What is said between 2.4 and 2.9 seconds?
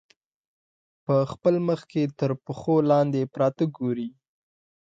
پښو